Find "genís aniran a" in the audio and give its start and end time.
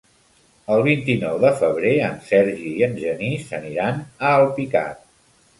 3.05-4.37